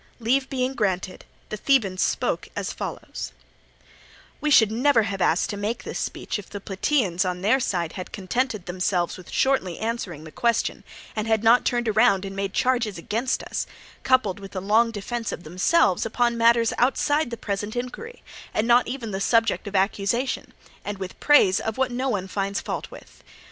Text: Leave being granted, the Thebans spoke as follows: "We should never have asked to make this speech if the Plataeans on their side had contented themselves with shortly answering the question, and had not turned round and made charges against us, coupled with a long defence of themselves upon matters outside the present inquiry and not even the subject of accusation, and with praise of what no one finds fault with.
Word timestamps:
Leave 0.19 0.49
being 0.49 0.73
granted, 0.73 1.25
the 1.49 1.57
Thebans 1.57 2.01
spoke 2.01 2.49
as 2.55 2.73
follows: 2.73 3.33
"We 4.39 4.49
should 4.49 4.71
never 4.71 5.03
have 5.03 5.21
asked 5.21 5.51
to 5.51 5.57
make 5.57 5.83
this 5.83 5.99
speech 5.99 6.39
if 6.39 6.49
the 6.49 6.59
Plataeans 6.59 7.23
on 7.23 7.41
their 7.43 7.59
side 7.59 7.91
had 7.93 8.11
contented 8.11 8.65
themselves 8.65 9.15
with 9.15 9.29
shortly 9.29 9.77
answering 9.77 10.23
the 10.23 10.31
question, 10.31 10.83
and 11.15 11.27
had 11.27 11.43
not 11.43 11.65
turned 11.65 11.95
round 11.95 12.25
and 12.25 12.35
made 12.35 12.51
charges 12.51 12.97
against 12.97 13.43
us, 13.43 13.67
coupled 14.01 14.39
with 14.39 14.55
a 14.55 14.59
long 14.59 14.89
defence 14.89 15.31
of 15.31 15.43
themselves 15.43 16.03
upon 16.03 16.35
matters 16.35 16.73
outside 16.79 17.29
the 17.29 17.37
present 17.37 17.75
inquiry 17.75 18.23
and 18.55 18.65
not 18.67 18.87
even 18.87 19.11
the 19.11 19.21
subject 19.21 19.67
of 19.67 19.75
accusation, 19.75 20.51
and 20.83 20.97
with 20.97 21.19
praise 21.19 21.59
of 21.59 21.77
what 21.77 21.91
no 21.91 22.09
one 22.09 22.27
finds 22.27 22.59
fault 22.59 22.89
with. 22.89 23.23